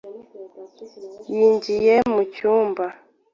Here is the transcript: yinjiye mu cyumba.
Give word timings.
yinjiye 1.33 1.95
mu 2.13 2.21
cyumba. 2.35 2.85